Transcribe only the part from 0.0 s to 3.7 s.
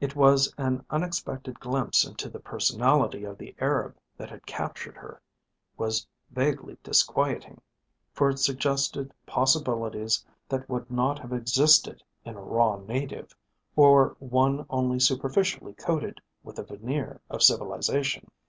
It was an unexpected glimpse into the personality of the